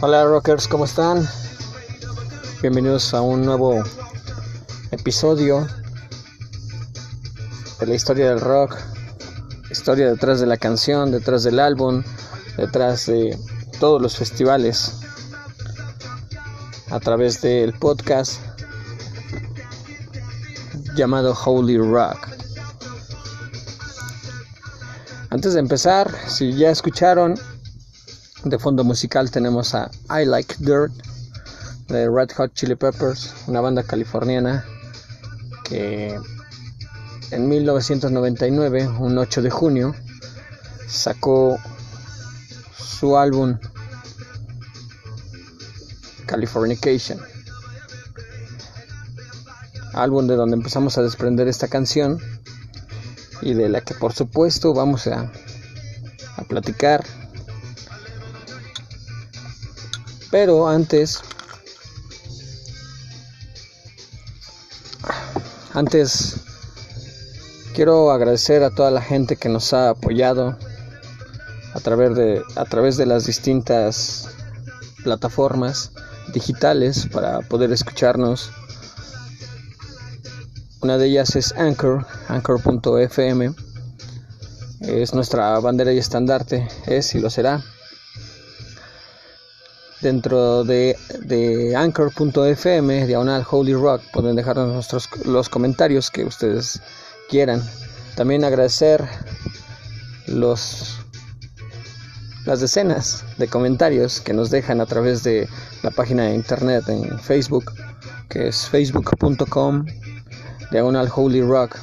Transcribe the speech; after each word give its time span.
Hola 0.00 0.24
rockers, 0.24 0.68
¿cómo 0.68 0.84
están? 0.84 1.26
Bienvenidos 2.62 3.12
a 3.12 3.22
un 3.22 3.44
nuevo 3.44 3.82
episodio 4.92 5.66
de 7.80 7.86
la 7.86 7.94
historia 7.94 8.28
del 8.28 8.40
rock, 8.40 8.76
historia 9.70 10.08
detrás 10.08 10.38
de 10.38 10.46
la 10.46 10.58
canción, 10.58 11.10
detrás 11.10 11.42
del 11.42 11.58
álbum, 11.58 12.04
detrás 12.56 13.06
de 13.06 13.36
todos 13.80 14.00
los 14.00 14.16
festivales, 14.16 15.00
a 16.90 17.00
través 17.00 17.40
del 17.40 17.72
podcast 17.72 18.45
llamado 20.96 21.36
Holy 21.44 21.78
Rock. 21.78 22.28
Antes 25.30 25.54
de 25.54 25.60
empezar, 25.60 26.10
si 26.26 26.54
ya 26.54 26.70
escucharon, 26.70 27.34
de 28.44 28.58
fondo 28.58 28.82
musical 28.82 29.30
tenemos 29.30 29.74
a 29.74 29.90
I 30.08 30.24
Like 30.24 30.56
Dirt 30.58 30.92
de 31.88 32.08
Red 32.08 32.30
Hot 32.36 32.54
Chili 32.54 32.74
Peppers, 32.74 33.34
una 33.46 33.60
banda 33.60 33.82
californiana 33.82 34.64
que 35.64 36.18
en 37.30 37.48
1999, 37.48 38.88
un 38.98 39.18
8 39.18 39.42
de 39.42 39.50
junio, 39.50 39.94
sacó 40.88 41.58
su 42.78 43.18
álbum 43.18 43.58
Californication. 46.26 47.35
Álbum 49.96 50.26
de 50.26 50.36
donde 50.36 50.56
empezamos 50.56 50.98
a 50.98 51.02
desprender 51.02 51.48
esta 51.48 51.68
canción 51.68 52.20
y 53.42 53.54
de 53.54 53.68
la 53.68 53.80
que 53.80 53.94
por 53.94 54.12
supuesto 54.12 54.72
vamos 54.72 55.06
a, 55.06 55.32
a 56.36 56.42
platicar 56.44 57.04
Pero 60.30 60.68
antes, 60.68 61.20
antes 65.72 66.36
quiero 67.74 68.10
agradecer 68.10 68.64
a 68.64 68.70
toda 68.70 68.90
la 68.90 69.00
gente 69.00 69.36
que 69.36 69.48
nos 69.48 69.72
ha 69.72 69.88
apoyado 69.88 70.58
a 71.74 71.80
través 71.80 72.16
de, 72.16 72.42
a 72.56 72.64
través 72.64 72.96
de 72.96 73.06
las 73.06 73.24
distintas 73.24 74.28
plataformas 75.04 75.92
digitales 76.34 77.06
para 77.12 77.40
poder 77.40 77.72
escucharnos. 77.72 78.50
Una 80.86 80.98
de 80.98 81.06
ellas 81.06 81.34
es 81.34 81.52
Anchor, 81.56 82.06
anchor.fm. 82.28 83.52
Es 84.82 85.14
nuestra 85.14 85.58
bandera 85.58 85.92
y 85.92 85.98
estandarte, 85.98 86.68
es 86.86 87.12
y 87.16 87.18
lo 87.18 87.28
será 87.28 87.60
dentro 90.00 90.62
de, 90.62 90.96
de 91.22 91.74
anchor.fm, 91.74 93.04
diagonal 93.08 93.44
Holy 93.50 93.74
Rock, 93.74 94.00
pueden 94.12 94.36
dejarnos 94.36 94.72
nuestros, 94.74 95.08
los 95.24 95.48
comentarios 95.48 96.12
que 96.12 96.24
ustedes 96.24 96.80
quieran. 97.28 97.68
También 98.14 98.44
agradecer 98.44 99.04
los 100.28 101.00
las 102.44 102.60
decenas 102.60 103.24
de 103.38 103.48
comentarios 103.48 104.20
que 104.20 104.34
nos 104.34 104.50
dejan 104.50 104.80
a 104.80 104.86
través 104.86 105.24
de 105.24 105.48
la 105.82 105.90
página 105.90 106.26
de 106.26 106.36
internet 106.36 106.88
en 106.88 107.18
Facebook, 107.18 107.72
que 108.28 108.46
es 108.46 108.68
facebook.com 108.68 109.84
diagonal 110.70 111.10
Holy 111.14 111.42
Rock. 111.42 111.78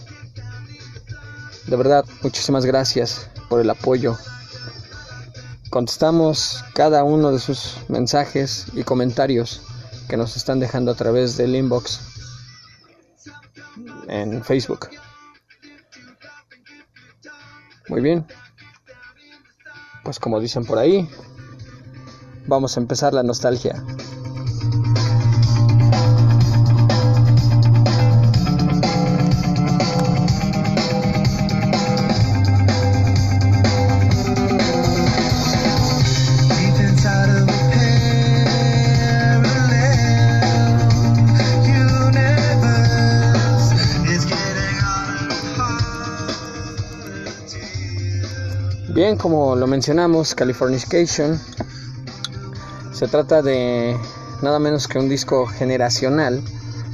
De 1.68 1.76
verdad, 1.76 2.06
muchísimas 2.22 2.66
gracias 2.66 3.30
por 3.50 3.60
el 3.60 3.70
apoyo 3.70 4.18
contestamos 5.74 6.64
cada 6.76 7.04
uno 7.04 7.32
de 7.32 7.40
sus 7.40 7.78
mensajes 7.88 8.68
y 8.76 8.84
comentarios 8.84 9.64
que 10.08 10.18
nos 10.18 10.38
están 10.38 10.60
dejando 10.60 10.92
a 10.92 10.94
través 10.94 11.36
del 11.36 11.56
inbox 11.56 12.00
en 14.08 14.44
Facebook. 14.44 14.90
Muy 17.90 18.02
bien. 18.02 18.28
Pues 20.04 20.20
como 20.20 20.40
dicen 20.40 20.64
por 20.64 20.78
ahí, 20.78 21.10
vamos 22.46 22.78
a 22.78 22.80
empezar 22.80 23.16
la 23.16 23.24
nostalgia. 23.24 23.84
Bien, 49.04 49.18
como 49.18 49.58
lo 49.58 49.68
mencionamos, 49.68 50.34
Californication 50.34 51.38
se 52.94 53.06
trata 53.10 53.42
de 53.42 53.98
nada 54.42 54.60
menos 54.60 54.88
que 54.88 54.98
un 54.98 55.10
disco 55.10 55.46
generacional 55.46 56.42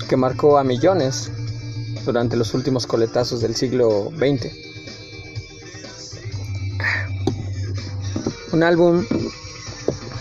que 0.10 0.18
marcó 0.18 0.58
a 0.58 0.64
millones 0.64 1.30
durante 2.06 2.36
los 2.36 2.56
últimos 2.56 2.88
coletazos 2.88 3.42
del 3.42 3.56
siglo 3.56 4.10
XX. 4.18 4.52
Un 8.54 8.64
álbum 8.64 9.06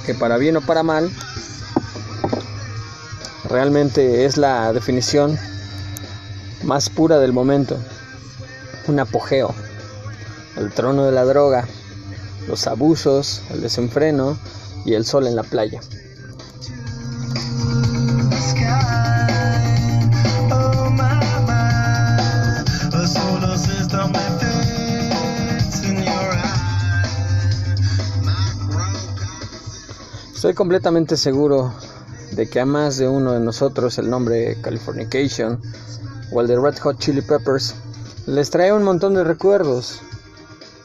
que 0.04 0.12
para 0.12 0.36
bien 0.36 0.58
o 0.58 0.60
para 0.60 0.82
mal 0.82 1.10
realmente 3.48 4.26
es 4.26 4.36
la 4.36 4.74
definición 4.74 5.38
más 6.64 6.90
pura 6.90 7.18
del 7.18 7.32
momento, 7.32 7.78
un 8.88 9.00
apogeo. 9.00 9.54
El 10.58 10.72
trono 10.72 11.04
de 11.04 11.12
la 11.12 11.24
droga, 11.24 11.68
los 12.48 12.66
abusos, 12.66 13.42
el 13.50 13.60
desenfreno 13.60 14.38
y 14.84 14.94
el 14.94 15.04
sol 15.04 15.26
en 15.26 15.36
la 15.36 15.42
playa. 15.42 15.80
Estoy 30.34 30.54
completamente 30.54 31.16
seguro 31.16 31.74
de 32.32 32.48
que 32.48 32.60
a 32.60 32.64
más 32.64 32.96
de 32.96 33.08
uno 33.08 33.32
de 33.32 33.40
nosotros 33.40 33.98
el 33.98 34.08
nombre 34.08 34.56
Californication 34.62 35.60
o 36.32 36.40
el 36.40 36.46
de 36.46 36.58
Red 36.58 36.78
Hot 36.78 36.98
Chili 36.98 37.22
Peppers 37.22 37.74
les 38.26 38.48
trae 38.48 38.72
un 38.72 38.84
montón 38.84 39.14
de 39.14 39.24
recuerdos, 39.24 40.00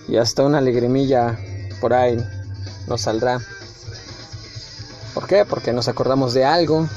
y 0.07 0.17
hasta 0.17 0.43
una 0.43 0.57
alegrimilla 0.57 1.37
por 1.83 1.93
ahí 1.93 2.17
nos 2.87 3.01
saldrá. 3.01 3.41
¿Por 5.13 5.27
qué? 5.27 5.43
Porque 5.43 5.73
nos 5.73 5.89
acordamos 5.89 6.33
de 6.33 6.45
algo 6.45 6.87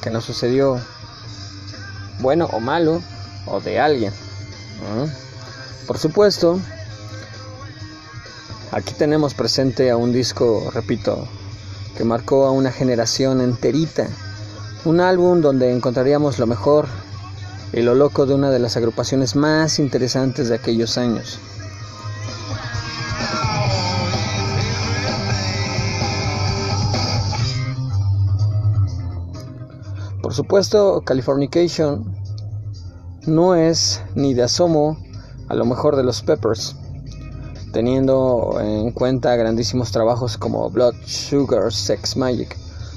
que 0.00 0.08
nos 0.08 0.24
sucedió, 0.24 0.80
bueno 2.20 2.48
o 2.52 2.60
malo, 2.60 3.02
o 3.46 3.58
de 3.58 3.80
alguien. 3.80 4.12
Por 5.88 5.98
supuesto, 5.98 6.60
aquí 8.70 8.94
tenemos 8.94 9.34
presente 9.34 9.90
a 9.90 9.96
un 9.96 10.12
disco, 10.12 10.70
repito, 10.72 11.26
que 11.96 12.04
marcó 12.04 12.46
a 12.46 12.52
una 12.52 12.70
generación 12.70 13.40
enterita. 13.40 14.06
Un 14.84 15.00
álbum 15.00 15.40
donde 15.40 15.72
encontraríamos 15.72 16.38
lo 16.38 16.46
mejor 16.46 16.86
y 17.72 17.82
lo 17.82 17.96
loco 17.96 18.26
de 18.26 18.34
una 18.34 18.50
de 18.50 18.60
las 18.60 18.76
agrupaciones 18.76 19.34
más 19.34 19.80
interesantes 19.80 20.48
de 20.48 20.54
aquellos 20.54 20.98
años. 20.98 21.40
Supuesto, 30.40 31.02
Californication 31.04 32.16
no 33.26 33.54
es 33.54 34.00
ni 34.14 34.32
de 34.32 34.44
asomo 34.44 34.96
a 35.48 35.54
lo 35.54 35.66
mejor 35.66 35.96
de 35.96 36.02
los 36.02 36.22
Peppers, 36.22 36.76
teniendo 37.74 38.58
en 38.58 38.90
cuenta 38.92 39.36
grandísimos 39.36 39.92
trabajos 39.92 40.38
como 40.38 40.70
Blood 40.70 40.94
Sugar 41.04 41.70
Sex 41.70 42.16
Magic 42.16 42.56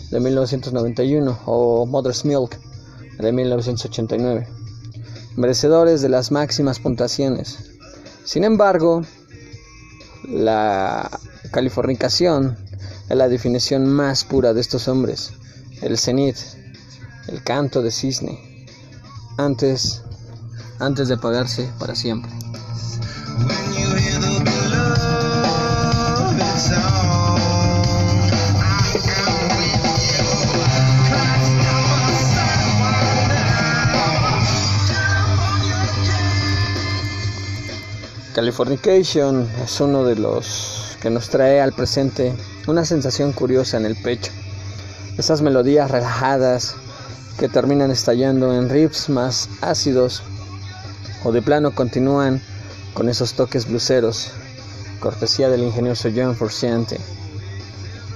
de 0.09 0.21
1991 0.21 1.39
o 1.45 1.85
Mother's 1.85 2.23
Milk 2.23 2.57
de 3.19 3.31
1989, 3.33 4.47
merecedores 5.35 6.01
de 6.01 6.07
las 6.07 6.31
máximas 6.31 6.79
puntuaciones. 6.79 7.57
Sin 8.23 8.45
embargo, 8.45 9.01
la 10.29 11.11
californicación 11.51 12.55
es 13.09 13.17
la 13.17 13.27
definición 13.27 13.85
más 13.85 14.23
pura 14.23 14.53
de 14.53 14.61
estos 14.61 14.87
hombres, 14.87 15.33
el 15.81 15.97
cenit 15.97 16.37
el 17.27 17.43
canto 17.43 17.81
de 17.81 17.91
cisne, 17.91 18.65
antes, 19.37 20.03
antes 20.79 21.07
de 21.07 21.15
apagarse 21.15 21.69
para 21.79 21.95
siempre. 21.95 22.31
Californication 38.33 39.47
es 39.63 39.79
uno 39.79 40.03
de 40.03 40.15
los 40.15 40.97
que 41.01 41.11
nos 41.11 41.29
trae 41.29 41.61
al 41.61 41.71
presente 41.73 42.33
una 42.65 42.83
sensación 42.83 43.31
curiosa 43.31 43.77
en 43.77 43.85
el 43.85 43.95
pecho. 43.95 44.31
Esas 45.19 45.41
melodías 45.41 45.91
relajadas 45.91 46.75
que 47.37 47.49
terminan 47.49 47.91
estallando 47.91 48.53
en 48.53 48.69
riffs 48.69 49.09
más 49.09 49.49
ácidos 49.61 50.23
o 51.23 51.31
de 51.31 51.41
plano 51.41 51.73
continúan 51.73 52.41
con 52.93 53.09
esos 53.09 53.33
toques 53.33 53.67
bluseros, 53.67 54.31
cortesía 54.99 55.49
del 55.49 55.63
ingenioso 55.63 56.09
John 56.15 56.35
Frusciante, 56.35 56.99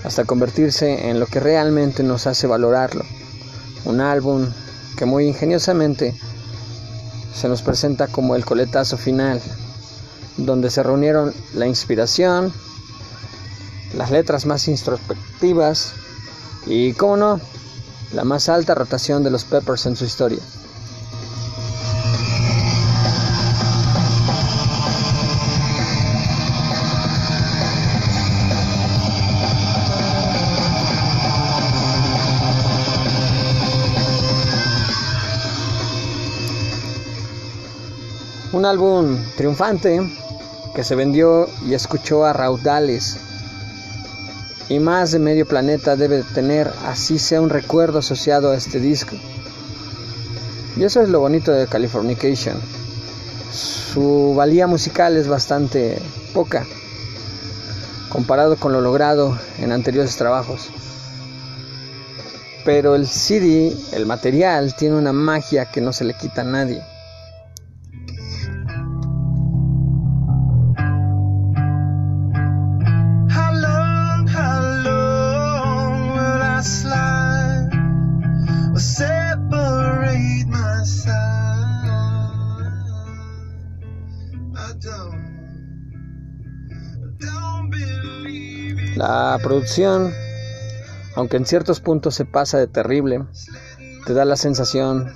hasta 0.03 0.25
convertirse 0.25 1.09
en 1.09 1.19
lo 1.19 1.25
que 1.25 1.39
realmente 1.39 2.03
nos 2.03 2.27
hace 2.27 2.47
valorarlo, 2.47 3.03
un 3.85 4.01
álbum 4.01 4.47
que 4.95 5.05
muy 5.05 5.25
ingeniosamente 5.25 6.15
se 7.33 7.47
nos 7.47 7.61
presenta 7.61 8.07
como 8.07 8.35
el 8.35 8.45
coletazo 8.45 8.97
final 8.97 9.41
donde 10.37 10.69
se 10.69 10.83
reunieron 10.83 11.33
la 11.53 11.67
inspiración, 11.67 12.53
las 13.95 14.11
letras 14.11 14.45
más 14.45 14.67
introspectivas 14.67 15.93
y, 16.65 16.93
como 16.93 17.17
no, 17.17 17.41
la 18.13 18.23
más 18.23 18.49
alta 18.49 18.75
rotación 18.75 19.23
de 19.23 19.31
los 19.31 19.43
Peppers 19.43 19.85
en 19.85 19.95
su 19.95 20.05
historia. 20.05 20.39
Un 38.53 38.65
álbum 38.65 39.17
triunfante 39.35 39.99
que 40.73 40.83
se 40.83 40.95
vendió 40.95 41.47
y 41.65 41.73
escuchó 41.73 42.25
a 42.25 42.33
raudales. 42.33 43.17
Y 44.69 44.79
más 44.79 45.11
de 45.11 45.19
medio 45.19 45.45
planeta 45.45 45.95
debe 45.95 46.23
tener, 46.23 46.71
así 46.85 47.19
sea 47.19 47.41
un 47.41 47.49
recuerdo 47.49 47.99
asociado 47.99 48.51
a 48.51 48.57
este 48.57 48.79
disco. 48.79 49.15
Y 50.75 50.83
eso 50.83 51.01
es 51.01 51.09
lo 51.09 51.21
bonito 51.21 51.51
de 51.51 51.67
Californication. 51.67 52.57
Su 53.51 54.33
valía 54.35 54.67
musical 54.67 55.15
es 55.15 55.27
bastante 55.27 55.99
poca 56.33 56.65
comparado 58.09 58.55
con 58.55 58.73
lo 58.73 58.81
logrado 58.81 59.37
en 59.59 59.71
anteriores 59.71 60.15
trabajos. 60.17 60.69
Pero 62.65 62.95
el 62.95 63.07
CD, 63.07 63.75
el 63.93 64.05
material, 64.05 64.75
tiene 64.75 64.95
una 64.95 65.13
magia 65.13 65.65
que 65.65 65.81
no 65.81 65.93
se 65.93 66.03
le 66.03 66.13
quita 66.13 66.41
a 66.41 66.45
nadie. 66.45 66.83
La 88.95 89.39
producción, 89.41 90.13
aunque 91.15 91.37
en 91.37 91.47
ciertos 91.47 91.79
puntos 91.79 92.13
se 92.13 92.25
pasa 92.25 92.59
de 92.59 92.67
terrible, 92.67 93.25
te 94.05 94.13
da 94.13 94.25
la 94.25 94.35
sensación 94.35 95.11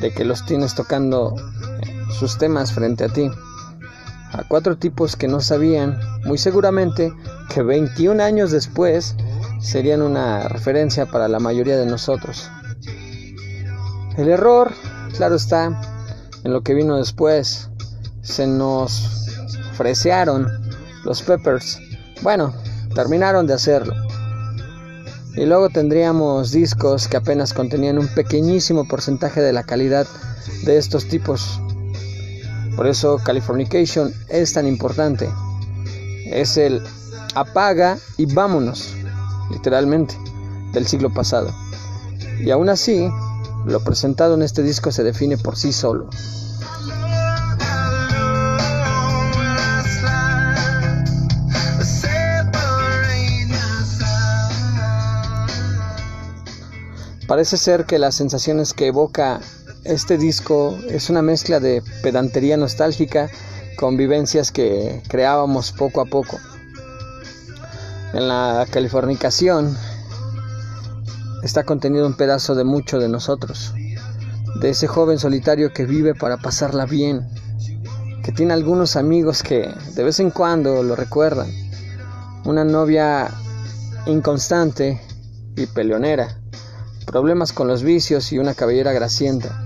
de 0.00 0.12
que 0.12 0.24
los 0.24 0.44
tienes 0.44 0.74
tocando 0.74 1.36
sus 2.18 2.36
temas 2.36 2.72
frente 2.72 3.04
a 3.04 3.08
ti. 3.10 3.30
A 4.32 4.42
cuatro 4.48 4.76
tipos 4.76 5.14
que 5.14 5.28
no 5.28 5.40
sabían, 5.40 6.00
muy 6.24 6.38
seguramente, 6.38 7.12
que 7.48 7.62
21 7.62 8.20
años 8.20 8.50
después 8.50 9.14
serían 9.64 10.02
una 10.02 10.46
referencia 10.48 11.06
para 11.06 11.26
la 11.26 11.40
mayoría 11.40 11.76
de 11.76 11.86
nosotros. 11.86 12.50
El 14.16 14.28
error, 14.28 14.72
claro 15.16 15.34
está, 15.34 15.80
en 16.44 16.52
lo 16.52 16.62
que 16.62 16.74
vino 16.74 16.98
después, 16.98 17.70
se 18.22 18.46
nos 18.46 19.26
fresearon 19.72 20.46
los 21.04 21.22
Peppers 21.22 21.80
bueno, 22.24 22.54
terminaron 22.94 23.46
de 23.46 23.52
hacerlo. 23.52 23.94
Y 25.36 25.44
luego 25.44 25.68
tendríamos 25.68 26.52
discos 26.52 27.06
que 27.06 27.18
apenas 27.18 27.52
contenían 27.52 27.98
un 27.98 28.08
pequeñísimo 28.08 28.88
porcentaje 28.88 29.42
de 29.42 29.52
la 29.52 29.64
calidad 29.64 30.06
de 30.64 30.78
estos 30.78 31.06
tipos. 31.06 31.60
Por 32.76 32.86
eso 32.86 33.20
Californication 33.22 34.14
es 34.28 34.54
tan 34.54 34.66
importante. 34.66 35.28
Es 36.24 36.56
el 36.56 36.82
apaga 37.34 37.98
y 38.16 38.24
vámonos, 38.32 38.94
literalmente, 39.50 40.16
del 40.72 40.86
siglo 40.86 41.12
pasado. 41.12 41.52
Y 42.40 42.50
aún 42.50 42.68
así, 42.68 43.08
lo 43.64 43.80
presentado 43.82 44.34
en 44.34 44.42
este 44.42 44.62
disco 44.62 44.92
se 44.92 45.02
define 45.02 45.38
por 45.38 45.56
sí 45.56 45.72
solo. 45.72 46.08
Parece 57.26 57.56
ser 57.56 57.86
que 57.86 57.98
las 57.98 58.14
sensaciones 58.14 58.74
que 58.74 58.88
evoca 58.88 59.40
este 59.84 60.18
disco 60.18 60.78
es 60.88 61.08
una 61.08 61.22
mezcla 61.22 61.58
de 61.58 61.82
pedantería 62.02 62.56
nostálgica 62.56 63.30
con 63.76 63.96
vivencias 63.96 64.52
que 64.52 65.02
creábamos 65.08 65.72
poco 65.72 66.02
a 66.02 66.04
poco. 66.04 66.38
En 68.14 68.28
la 68.28 68.64
californicación 68.70 69.76
está 71.42 71.64
contenido 71.64 72.06
un 72.06 72.16
pedazo 72.16 72.54
de 72.54 72.62
mucho 72.62 73.00
de 73.00 73.08
nosotros, 73.08 73.74
de 74.60 74.70
ese 74.70 74.86
joven 74.86 75.18
solitario 75.18 75.72
que 75.72 75.84
vive 75.84 76.14
para 76.14 76.36
pasarla 76.36 76.86
bien, 76.86 77.28
que 78.22 78.30
tiene 78.30 78.52
algunos 78.54 78.94
amigos 78.94 79.42
que 79.42 79.68
de 79.96 80.04
vez 80.04 80.20
en 80.20 80.30
cuando 80.30 80.84
lo 80.84 80.94
recuerdan, 80.94 81.48
una 82.44 82.64
novia 82.64 83.32
inconstante 84.06 85.00
y 85.56 85.66
peleonera 85.66 86.38
problemas 87.06 87.52
con 87.52 87.66
los 87.66 87.82
vicios 87.82 88.32
y 88.32 88.38
una 88.38 88.54
cabellera 88.54 88.92
grasienta. 88.92 89.64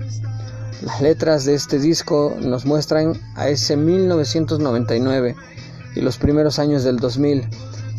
Las 0.81 1.01
letras 1.01 1.45
de 1.45 1.53
este 1.53 1.77
disco 1.77 2.35
nos 2.41 2.65
muestran 2.65 3.13
a 3.35 3.47
ese 3.47 3.77
1999 3.77 5.35
y 5.95 6.01
los 6.01 6.17
primeros 6.17 6.57
años 6.57 6.83
del 6.83 6.97
2000, 6.97 7.47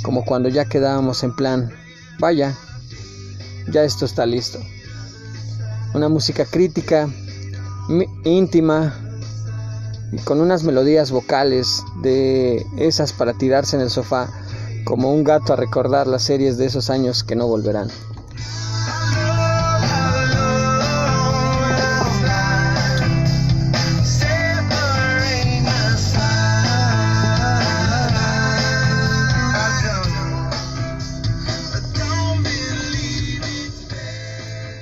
como 0.03 0.25
cuando 0.25 0.49
ya 0.49 0.65
quedábamos 0.65 1.23
en 1.23 1.35
plan, 1.35 1.71
vaya, 2.19 2.57
ya 3.71 3.85
esto 3.85 4.05
está 4.05 4.27
listo. 4.27 4.59
Una 5.95 6.09
música 6.09 6.45
crítica, 6.45 7.09
íntima 8.25 8.95
y 10.13 10.19
con 10.19 10.41
unas 10.41 10.63
melodías 10.65 11.11
vocales 11.11 11.85
de 12.03 12.65
esas 12.79 13.13
para 13.13 13.35
tirarse 13.35 13.77
en 13.77 13.83
el 13.83 13.91
sofá 13.91 14.29
como 14.85 15.13
un 15.13 15.25
gato 15.25 15.53
a 15.53 15.57
recordar 15.57 16.07
las 16.07 16.23
series 16.23 16.57
de 16.57 16.67
esos 16.67 16.91
años 16.91 17.23
que 17.23 17.37
no 17.37 17.47
volverán. 17.47 17.89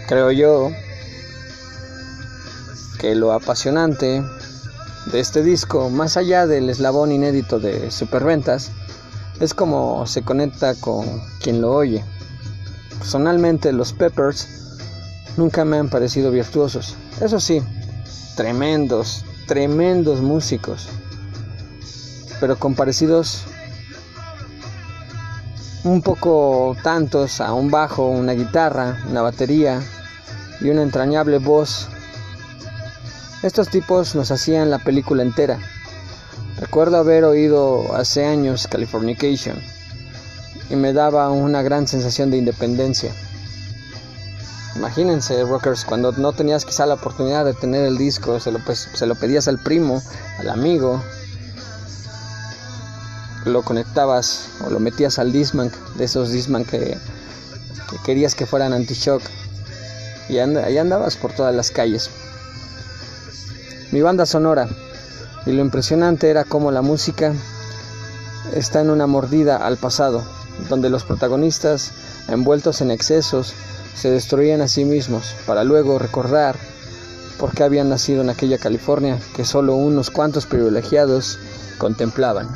Creo 0.08 0.30
yo 0.32 0.70
que 2.98 3.14
lo 3.14 3.34
apasionante 3.34 4.24
de 5.12 5.20
este 5.20 5.42
disco, 5.42 5.90
más 5.90 6.16
allá 6.16 6.46
del 6.46 6.70
eslabón 6.70 7.12
inédito 7.12 7.60
de 7.60 7.90
superventas, 7.90 8.70
es 9.38 9.52
como 9.52 10.06
se 10.06 10.22
conecta 10.22 10.74
con 10.76 11.04
quien 11.42 11.60
lo 11.60 11.74
oye. 11.74 12.02
Personalmente 12.98 13.70
los 13.70 13.92
Peppers 13.92 14.48
nunca 15.36 15.66
me 15.66 15.76
han 15.76 15.90
parecido 15.90 16.30
virtuosos. 16.30 16.96
Eso 17.20 17.38
sí, 17.38 17.62
tremendos, 18.34 19.26
tremendos 19.46 20.22
músicos. 20.22 20.88
Pero 22.40 22.58
con 22.58 22.74
parecidos 22.74 23.42
un 25.84 26.00
poco 26.00 26.74
tantos 26.82 27.42
a 27.42 27.52
un 27.52 27.70
bajo, 27.70 28.06
una 28.06 28.32
guitarra, 28.32 29.04
una 29.10 29.20
batería, 29.20 29.82
y 30.60 30.70
una 30.70 30.82
entrañable 30.82 31.38
voz. 31.38 31.88
Estos 33.42 33.68
tipos 33.68 34.14
nos 34.14 34.30
hacían 34.30 34.70
la 34.70 34.78
película 34.78 35.22
entera. 35.22 35.58
Recuerdo 36.58 36.96
haber 36.96 37.24
oído 37.24 37.94
hace 37.94 38.24
años 38.24 38.66
Californication 38.66 39.56
y 40.70 40.76
me 40.76 40.92
daba 40.92 41.30
una 41.30 41.62
gran 41.62 41.86
sensación 41.86 42.30
de 42.30 42.38
independencia. 42.38 43.12
Imagínense, 44.76 45.42
rockers, 45.44 45.84
cuando 45.84 46.12
no 46.12 46.32
tenías 46.32 46.64
quizá 46.64 46.86
la 46.86 46.94
oportunidad 46.94 47.44
de 47.44 47.54
tener 47.54 47.84
el 47.84 47.98
disco, 47.98 48.38
se 48.38 48.52
lo, 48.52 48.58
pues, 48.64 48.88
se 48.92 49.06
lo 49.06 49.14
pedías 49.14 49.48
al 49.48 49.58
primo, 49.58 50.02
al 50.38 50.50
amigo, 50.50 51.02
lo 53.44 53.62
conectabas 53.62 54.50
o 54.64 54.70
lo 54.70 54.78
metías 54.78 55.18
al 55.18 55.32
Disman, 55.32 55.72
de 55.96 56.04
esos 56.04 56.30
Disman 56.30 56.64
que, 56.64 56.96
querías 58.04 58.34
que 58.34 58.46
fueran 58.46 58.72
anti-shock, 58.72 59.22
y 60.28 60.38
ahí 60.38 60.78
andabas 60.78 61.16
por 61.16 61.32
todas 61.32 61.54
las 61.54 61.70
calles. 61.70 62.10
Mi 63.90 64.02
banda 64.02 64.26
sonora, 64.26 64.68
y 65.46 65.52
lo 65.52 65.62
impresionante 65.62 66.28
era 66.28 66.44
cómo 66.44 66.70
la 66.70 66.82
música 66.82 67.32
está 68.54 68.80
en 68.80 68.90
una 68.90 69.06
mordida 69.06 69.56
al 69.56 69.76
pasado, 69.76 70.22
donde 70.68 70.90
los 70.90 71.04
protagonistas, 71.04 71.92
envueltos 72.28 72.80
en 72.80 72.90
excesos, 72.90 73.54
se 73.94 74.10
destruían 74.10 74.60
a 74.60 74.68
sí 74.68 74.84
mismos 74.84 75.34
para 75.46 75.64
luego 75.64 75.98
recordar 75.98 76.56
por 77.38 77.52
qué 77.52 77.64
habían 77.64 77.88
nacido 77.88 78.22
en 78.22 78.30
aquella 78.30 78.58
California 78.58 79.18
que 79.34 79.44
solo 79.44 79.74
unos 79.74 80.10
cuantos 80.10 80.46
privilegiados 80.46 81.38
contemplaban. 81.78 82.48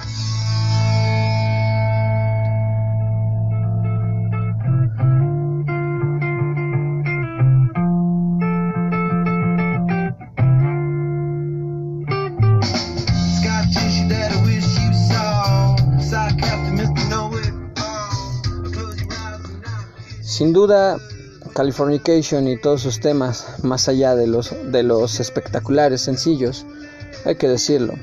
Sin 20.23 20.53
duda, 20.53 20.99
Californication 21.53 22.47
y 22.47 22.57
todos 22.57 22.81
sus 22.81 23.01
temas, 23.01 23.45
más 23.65 23.89
allá 23.89 24.15
de 24.15 24.29
los, 24.29 24.55
de 24.71 24.85
los 24.85 25.19
espectaculares 25.19 26.01
sencillos, 26.01 26.65
hay 27.25 27.35
que 27.35 27.49
decirlo, 27.49 27.95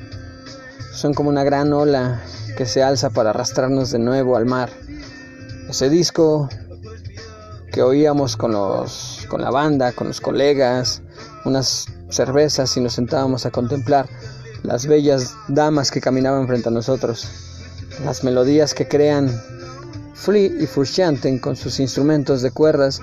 son 0.92 1.14
como 1.14 1.30
una 1.30 1.44
gran 1.44 1.72
ola 1.72 2.22
que 2.58 2.66
se 2.66 2.82
alza 2.82 3.08
para 3.08 3.30
arrastrarnos 3.30 3.90
de 3.90 4.00
nuevo 4.00 4.36
al 4.36 4.44
mar. 4.44 4.68
Ese 5.70 5.88
disco 5.88 6.50
que 7.72 7.82
oíamos 7.82 8.36
con, 8.36 8.52
los, 8.52 9.24
con 9.30 9.40
la 9.40 9.50
banda, 9.50 9.92
con 9.92 10.08
los 10.08 10.20
colegas, 10.20 11.00
unas 11.46 11.86
cervezas 12.10 12.76
y 12.76 12.82
nos 12.82 12.92
sentábamos 12.92 13.46
a 13.46 13.50
contemplar 13.50 14.06
las 14.62 14.86
bellas 14.86 15.34
damas 15.48 15.90
que 15.90 16.02
caminaban 16.02 16.46
frente 16.46 16.68
a 16.68 16.72
nosotros, 16.72 17.26
las 18.04 18.24
melodías 18.24 18.74
que 18.74 18.86
crean 18.86 19.40
Flea 20.20 20.50
y 20.60 20.66
Frusciante 20.66 21.40
con 21.40 21.56
sus 21.56 21.80
instrumentos 21.80 22.42
de 22.42 22.50
cuerdas 22.50 23.00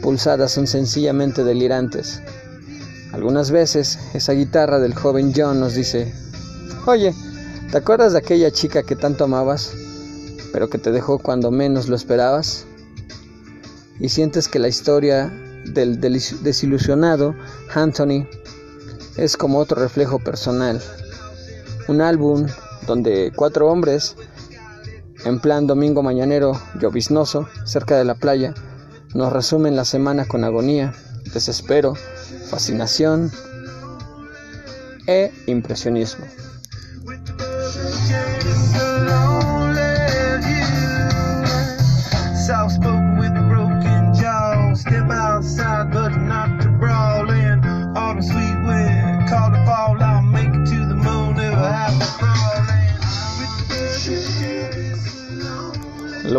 pulsadas 0.00 0.52
son 0.52 0.68
sencillamente 0.68 1.42
delirantes. 1.42 2.22
Algunas 3.12 3.50
veces 3.50 3.98
esa 4.14 4.32
guitarra 4.32 4.78
del 4.78 4.94
joven 4.94 5.32
John 5.34 5.58
nos 5.58 5.74
dice, 5.74 6.14
oye, 6.86 7.12
¿te 7.72 7.78
acuerdas 7.78 8.12
de 8.12 8.18
aquella 8.18 8.52
chica 8.52 8.84
que 8.84 8.94
tanto 8.94 9.24
amabas, 9.24 9.72
pero 10.52 10.70
que 10.70 10.78
te 10.78 10.92
dejó 10.92 11.18
cuando 11.18 11.50
menos 11.50 11.88
lo 11.88 11.96
esperabas? 11.96 12.64
Y 13.98 14.08
sientes 14.08 14.46
que 14.46 14.60
la 14.60 14.68
historia 14.68 15.32
del 15.64 16.00
desilusionado 16.00 17.34
Anthony 17.74 18.28
es 19.16 19.36
como 19.36 19.58
otro 19.58 19.82
reflejo 19.82 20.20
personal. 20.20 20.80
Un 21.88 22.02
álbum 22.02 22.46
donde 22.86 23.32
cuatro 23.34 23.66
hombres, 23.66 24.14
en 25.24 25.40
plan 25.40 25.66
domingo 25.66 26.02
mañanero 26.02 26.60
lloviznoso, 26.80 27.48
cerca 27.64 27.96
de 27.96 28.04
la 28.04 28.14
playa, 28.14 28.54
nos 29.14 29.32
resumen 29.32 29.76
la 29.76 29.84
semana 29.84 30.26
con 30.26 30.44
agonía, 30.44 30.94
desespero, 31.32 31.94
fascinación 32.50 33.30
e 35.06 35.32
impresionismo. 35.46 36.26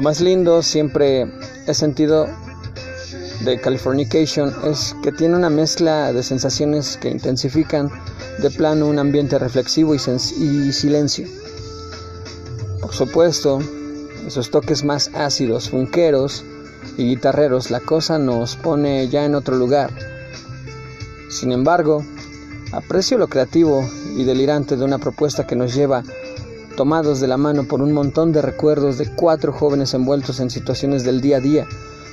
Más 0.08 0.22
lindo 0.22 0.64
siempre 0.64 1.30
he 1.68 1.74
sentido 1.74 2.28
de 3.44 3.60
Californication 3.60 4.56
es 4.64 4.96
que 5.04 5.12
tiene 5.12 5.36
una 5.36 5.50
mezcla 5.50 6.14
de 6.14 6.24
sensaciones 6.24 6.96
que 6.96 7.10
intensifican 7.10 7.92
de 8.42 8.50
plano 8.50 8.88
un 8.88 9.00
ambiente 9.00 9.38
reflexivo 9.38 9.94
y, 9.94 9.98
y 9.98 10.72
silencio. 10.72 11.28
Por 12.80 12.94
supuesto, 12.94 13.60
esos 14.26 14.50
toques 14.50 14.86
más 14.86 15.12
ácidos, 15.14 15.72
funqueros 15.72 16.46
y 16.98 17.04
guitarreros, 17.10 17.70
la 17.70 17.82
cosa 17.82 18.18
nos 18.18 18.56
pone 18.56 19.10
ya 19.10 19.26
en 19.26 19.36
otro 19.36 19.58
lugar. 19.58 19.90
Sin 21.30 21.52
embargo, 21.52 22.06
aprecio 22.72 23.18
lo 23.18 23.28
creativo 23.28 23.86
y 24.16 24.24
delirante 24.24 24.78
de 24.78 24.86
una 24.86 25.00
propuesta 25.00 25.46
que 25.46 25.58
nos 25.58 25.76
lleva 25.76 26.06
tomados 26.78 27.20
de 27.20 27.28
la 27.28 27.36
mano 27.36 27.66
por 27.68 27.82
un 27.82 27.92
montón 27.92 28.32
de 28.32 28.42
recuerdos 28.42 28.98
de 28.98 29.14
cuatro 29.14 29.52
jóvenes 29.52 29.94
envueltos 29.94 30.40
en 30.40 30.50
situaciones 30.50 31.04
del 31.04 31.20
día 31.20 31.38
a 31.38 31.42
día 31.42 31.68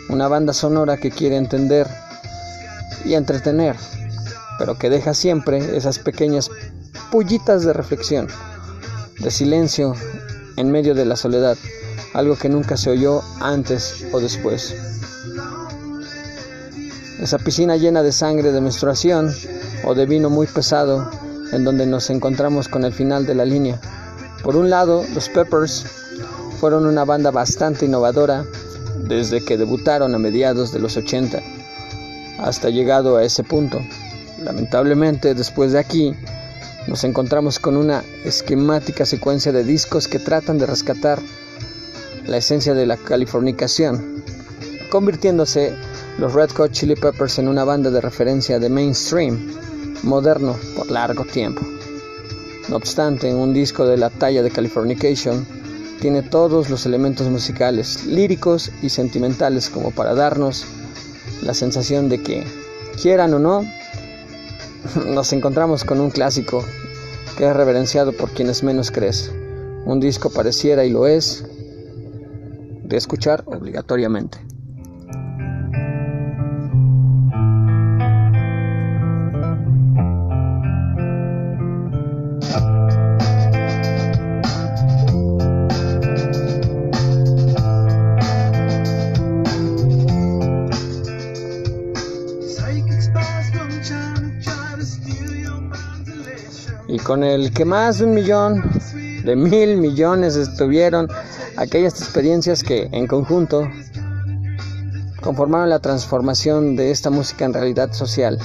una 0.09 0.27
banda 0.27 0.53
sonora 0.53 0.97
que 0.97 1.11
quiere 1.11 1.37
entender 1.37 1.87
y 3.05 3.15
entretener, 3.15 3.77
pero 4.59 4.77
que 4.77 4.91
deja 4.91 5.15
siempre 5.15 5.77
esas 5.77 5.99
pequeñas 5.99 6.51
pullitas 7.11 7.65
de 7.65 7.73
reflexión, 7.73 8.29
de 9.19 9.31
silencio 9.31 9.95
en 10.57 10.71
medio 10.71 10.95
de 10.95 11.05
la 11.05 11.17
soledad, 11.17 11.57
algo 12.13 12.37
que 12.37 12.49
nunca 12.49 12.77
se 12.77 12.91
oyó 12.91 13.23
antes 13.41 14.07
o 14.13 14.21
después. 14.21 14.75
Esa 17.21 17.39
piscina 17.39 17.77
llena 17.77 18.03
de 18.03 18.13
sangre 18.13 18.53
de 18.53 18.61
menstruación 18.61 19.35
o 19.85 19.95
de 19.95 20.07
vino 20.07 20.31
muy 20.31 20.47
pesado 20.47 21.11
en 21.53 21.65
donde 21.65 21.87
nos 21.87 22.11
encontramos 22.11 22.69
con 22.69 22.85
el 22.85 22.93
final 22.93 23.27
de 23.27 23.35
la 23.35 23.45
línea. 23.45 23.81
Por 24.45 24.57
un 24.57 24.69
lado, 24.69 25.07
los 25.15 25.31
Peppers 25.31 25.87
fueron 26.61 26.85
una 26.85 27.07
banda 27.07 27.31
bastante 27.31 27.87
innovadora 27.87 28.45
desde 29.09 29.43
que 29.43 29.57
debutaron 29.57 30.15
a 30.15 30.19
mediados 30.19 30.71
de 30.71 30.81
los 30.81 30.99
80 30.99 31.43
hasta 32.39 32.69
llegado 32.69 33.17
a 33.17 33.25
ese 33.25 33.43
punto. 33.43 33.81
Lamentablemente, 34.43 35.35
después 35.35 35.73
de 35.73 35.79
aquí, 35.79 36.15
nos 36.87 37.05
encontramos 37.05 37.59
con 37.59 37.79
una 37.79 38.05
esquemática 38.25 39.07
secuencia 39.07 39.51
de 39.51 39.65
discos 39.65 40.09
que 40.09 40.19
tratan 40.19 40.59
de 40.59 40.67
rescatar 40.67 41.21
la 42.27 42.37
esencia 42.37 42.75
de 42.75 42.85
la 42.85 42.99
californicación, 42.99 44.23
convirtiéndose 44.91 45.75
los 46.19 46.35
Red 46.35 46.51
Hot 46.51 46.73
Chili 46.73 46.97
Peppers 46.97 47.39
en 47.39 47.49
una 47.49 47.65
banda 47.65 47.91
de 47.91 48.03
referencia 48.03 48.59
de 48.59 48.69
mainstream 48.69 49.55
moderno 50.03 50.55
por 50.77 50.91
largo 50.91 51.25
tiempo. 51.25 51.63
No 52.69 52.77
obstante, 52.77 53.35
un 53.35 53.53
disco 53.53 53.87
de 53.87 53.99
la 53.99 54.11
talla 54.11 54.43
de 54.43 54.51
Californication 54.51 55.47
tiene 56.01 56.23
todos 56.23 56.71
los 56.71 56.87
elementos 56.87 57.29
musicales, 57.29 58.07
líricos 58.07 58.71
y 58.83 58.89
sentimentales 58.89 59.69
como 59.69 59.91
para 59.91 60.15
darnos 60.15 60.65
la 61.43 61.55
sensación 61.55 62.09
de 62.09 62.23
que, 62.23 62.45
quieran 63.01 63.35
o 63.35 63.39
no, 63.39 63.65
nos 65.07 65.33
encontramos 65.33 65.85
con 65.85 66.01
un 66.01 66.11
clásico 66.11 66.65
que 67.37 67.47
es 67.47 67.55
reverenciado 67.55 68.13
por 68.13 68.31
quienes 68.31 68.63
menos 68.63 68.91
crees. 68.91 69.31
Un 69.85 70.01
disco 70.01 70.31
pareciera 70.31 70.85
y 70.85 70.91
lo 70.91 71.07
es 71.07 71.45
de 72.83 72.97
escuchar 72.97 73.43
obligatoriamente. 73.47 74.39
Con 97.05 97.23
el 97.23 97.53
que 97.53 97.65
más 97.65 97.99
de 97.99 98.07
un 98.07 98.15
millón, 98.15 98.63
de 99.25 99.37
mil 99.37 99.77
millones 99.77 100.37
estuvieron 100.37 101.09
aquellas 101.57 102.01
experiencias 102.01 102.63
que 102.63 102.89
en 102.93 103.07
conjunto 103.07 103.69
conformaron 105.21 105.71
la 105.71 105.79
transformación 105.79 106.77
de 106.77 106.91
esta 106.91 107.11
música 107.11 107.45
en 107.45 107.55
realidad 107.55 107.93
social. 107.93 108.39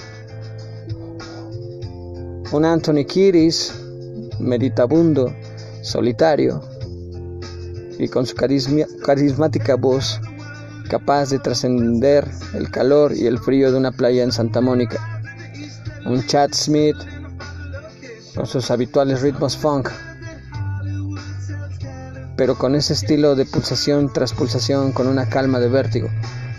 Un 2.52 2.66
Anthony 2.66 3.06
Kiris, 3.06 3.74
meditabundo, 4.40 5.34
solitario, 5.82 6.62
y 7.98 8.08
con 8.08 8.26
su 8.26 8.36
carismática 8.36 9.76
voz 9.76 10.20
capaz 10.90 11.30
de 11.30 11.40
trascender 11.40 12.26
el 12.54 12.72
calor 12.72 13.14
y 13.16 13.28
el 13.28 13.38
frío 13.40 13.72
de 13.72 13.78
una 13.78 13.92
playa 13.92 14.24
en 14.24 14.32
Santa 14.32 14.60
Mónica. 14.60 15.19
Un 16.06 16.26
Chad 16.26 16.52
Smith 16.54 16.98
con 18.36 18.48
sus 18.48 18.72
habituales 18.72 19.22
ritmos 19.22 19.58
funk, 19.58 19.90
pero 22.38 22.58
con 22.58 22.76
ese 22.76 22.94
estilo 22.94 23.36
de 23.36 23.46
pulsación 23.46 24.14
tras 24.14 24.34
pulsación, 24.34 24.92
con 24.94 25.08
una 25.08 25.28
calma 25.28 25.60
de 25.60 25.68
vértigo, 25.68 26.08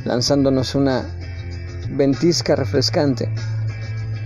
lanzándonos 0.04 0.74
una 0.74 1.04
ventisca 1.90 2.54
refrescante, 2.54 3.32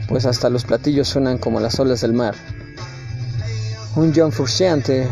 pues 0.08 0.26
hasta 0.26 0.50
los 0.50 0.64
platillos 0.64 1.08
suenan 1.08 1.38
como 1.38 1.60
las 1.60 1.78
olas 1.78 2.00
del 2.00 2.12
mar. 2.12 2.34
Un 3.94 4.12
John 4.14 4.32
Frusciante 4.32 5.08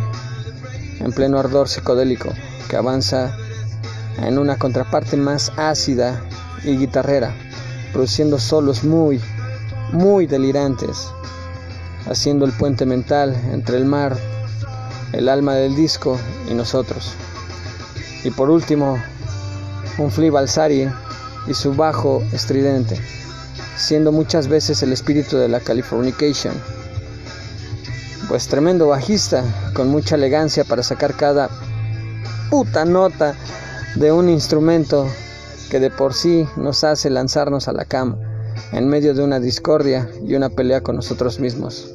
en 0.99 1.13
pleno 1.13 1.39
ardor 1.39 1.69
psicodélico 1.69 2.33
que 2.69 2.77
avanza 2.77 3.37
en 4.19 4.39
una 4.39 4.57
contraparte 4.59 5.17
más 5.17 5.53
ácida 5.57 6.23
y 6.65 6.77
guitarrera, 6.77 7.35
produciendo 7.93 8.39
solos 8.39 8.85
muy, 8.85 9.21
muy 9.93 10.27
delirantes, 10.27 11.11
haciendo 12.07 12.47
el 12.47 12.53
puente 12.53 12.87
mental 12.87 13.37
entre 13.53 13.77
el 13.77 13.85
mar, 13.85 14.17
el 15.13 15.29
alma 15.29 15.55
del 15.55 15.77
disco 15.77 16.19
y 16.51 16.55
nosotros. 16.55 17.13
Y 18.25 18.31
por 18.31 18.51
último, 18.51 18.99
un 19.99 20.11
Flea 20.11 20.33
Balsari 20.33 20.89
y 21.47 21.55
su 21.55 21.75
bajo 21.75 22.23
estridente, 22.33 22.99
siendo 23.77 24.13
muchas 24.13 24.49
veces 24.49 24.83
el 24.83 24.93
espíritu 24.93 25.37
de 25.37 25.49
la 25.49 25.61
Californication. 25.61 26.55
Pues 28.29 28.49
tremendo 28.49 28.89
bajista, 28.89 29.45
con 29.75 29.89
mucha 29.89 30.15
elegancia 30.15 30.65
para 30.65 30.83
sacar 30.83 31.15
cada 31.15 31.51
puta 32.49 32.87
nota 32.87 33.35
de 33.97 34.11
un 34.11 34.31
instrumento 34.31 35.07
que 35.71 35.81
de 35.81 35.91
por 35.91 36.15
sí 36.15 36.47
nos 36.57 36.83
hace 36.83 37.11
lanzarnos 37.11 37.69
a 37.69 37.73
la 37.73 37.85
cama 37.85 38.32
en 38.73 38.89
medio 38.89 39.15
de 39.15 39.23
una 39.23 39.39
discordia 39.39 40.09
y 40.27 40.35
una 40.35 40.51
pelea 40.51 40.83
con 40.83 40.97
nosotros 40.97 41.39
mismos. 41.39 41.93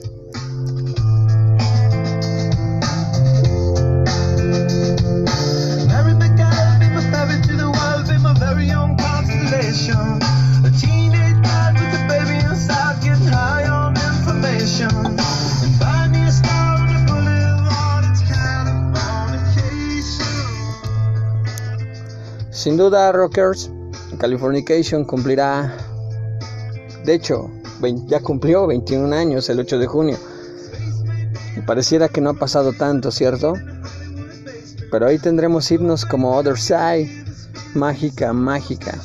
Sin 22.67 22.75
duda, 22.75 23.13
Rockers, 23.13 23.71
Californication 24.17 25.05
cumplirá, 25.05 25.73
de 27.07 27.13
hecho, 27.13 27.49
ya 28.07 28.19
cumplió 28.19 28.67
21 28.67 29.15
años 29.15 29.49
el 29.49 29.61
8 29.61 29.79
de 29.79 29.87
junio. 29.87 30.17
Pareciera 31.65 32.09
que 32.09 32.19
no 32.19 32.31
ha 32.31 32.33
pasado 32.33 32.73
tanto, 32.73 33.11
¿cierto? 33.11 33.53
Pero 34.91 35.07
ahí 35.07 35.17
tendremos 35.17 35.71
himnos 35.71 36.03
como 36.03 36.35
Other 36.35 36.59
Side, 36.59 37.09
Mágica, 37.75 38.33
Mágica, 38.33 38.99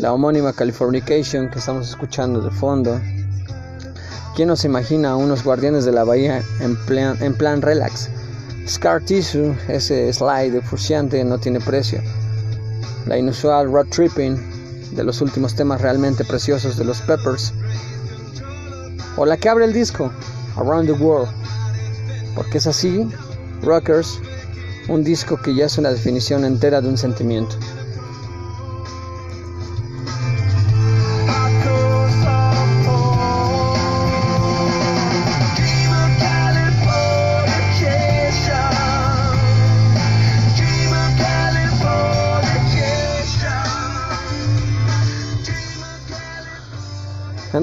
la 0.00 0.12
homónima 0.12 0.52
Californication 0.52 1.48
que 1.48 1.60
estamos 1.60 1.88
escuchando 1.88 2.40
de 2.40 2.50
fondo. 2.50 3.00
¿Quién 4.34 4.48
nos 4.48 4.64
imagina 4.64 5.10
a 5.10 5.16
unos 5.16 5.44
guardianes 5.44 5.84
de 5.84 5.92
la 5.92 6.02
bahía 6.02 6.42
en 6.60 6.74
plan, 6.86 7.16
en 7.22 7.36
plan 7.36 7.62
relax? 7.62 8.10
Scar 8.66 9.00
Tissue, 9.04 9.54
ese 9.68 10.12
slide 10.12 10.50
de 10.50 10.60
fusiante 10.60 11.22
no 11.22 11.38
tiene 11.38 11.60
precio 11.60 12.02
la 13.08 13.16
inusual 13.16 13.72
road 13.72 13.86
tripping 13.86 14.57
de 14.92 15.04
los 15.04 15.20
últimos 15.20 15.54
temas 15.54 15.80
realmente 15.80 16.24
preciosos 16.24 16.76
de 16.76 16.84
los 16.84 17.00
Peppers, 17.02 17.52
o 19.16 19.26
la 19.26 19.36
que 19.36 19.48
abre 19.48 19.64
el 19.64 19.72
disco, 19.72 20.12
Around 20.56 20.86
the 20.86 20.92
World, 20.92 21.28
porque 22.34 22.58
es 22.58 22.66
así, 22.66 23.08
Rockers, 23.62 24.20
un 24.88 25.04
disco 25.04 25.36
que 25.36 25.54
ya 25.54 25.66
es 25.66 25.76
una 25.78 25.90
definición 25.90 26.44
entera 26.44 26.80
de 26.80 26.88
un 26.88 26.96
sentimiento. 26.96 27.56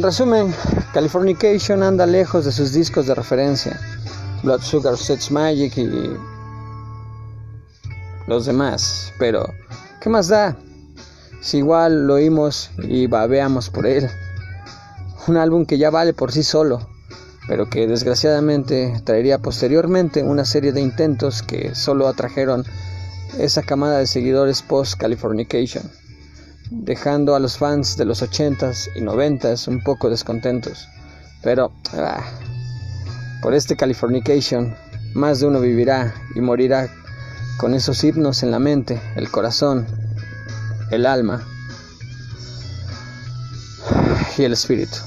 Resumen, 0.05 0.53
Californication 0.93 1.81
anda 1.81 2.05
lejos 2.05 2.45
de 2.45 2.51
sus 2.51 2.73
discos 2.73 3.07
de 3.07 3.15
referencia, 3.15 3.79
Blood 4.43 4.61
Sugar 4.61 4.97
Sets 4.97 5.31
Magic 5.31 5.75
y 5.77 6.11
los 8.27 8.45
demás, 8.45 9.11
pero 9.17 9.51
¿qué 9.99 10.09
más 10.11 10.27
da? 10.27 10.55
Si 11.41 11.57
igual 11.57 12.05
lo 12.05 12.13
oímos 12.13 12.69
y 12.77 13.07
babeamos 13.07 13.71
por 13.71 13.87
él. 13.87 14.07
Un 15.27 15.37
álbum 15.37 15.65
que 15.65 15.79
ya 15.79 15.89
vale 15.89 16.13
por 16.13 16.31
sí 16.31 16.43
solo, 16.43 16.87
pero 17.47 17.67
que 17.67 17.87
desgraciadamente 17.87 19.01
traería 19.05 19.39
posteriormente 19.39 20.21
una 20.21 20.45
serie 20.45 20.71
de 20.71 20.81
intentos 20.81 21.41
que 21.41 21.73
solo 21.73 22.07
atrajeron 22.07 22.63
esa 23.39 23.63
camada 23.63 23.97
de 23.97 24.05
seguidores 24.05 24.61
post-Californication 24.61 26.04
dejando 26.69 27.36
a 27.36 27.39
los 27.39 27.58
fans 27.58 27.97
de 27.97 28.06
los 28.06 28.21
80s 28.21 28.89
y 28.95 29.01
90s 29.01 29.67
un 29.67 29.82
poco 29.84 30.10
descontentos. 30.10 30.88
Pero 31.41 31.71
ah, 31.93 32.23
por 33.41 33.54
este 33.54 33.75
Californication, 33.75 34.75
más 35.13 35.39
de 35.39 35.47
uno 35.47 35.60
vivirá 35.60 36.13
y 36.36 36.41
morirá 36.41 36.89
con 37.58 37.73
esos 37.73 38.04
himnos 38.04 38.43
en 38.43 38.51
la 38.51 38.60
mente, 38.60 39.01
el 39.15 39.30
corazón, 39.30 39.86
el 40.91 41.06
alma 41.06 41.43
y 44.38 44.43
el 44.43 44.54
espíritu. 44.54 44.97